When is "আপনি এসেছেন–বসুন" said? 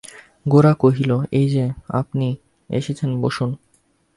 1.89-3.49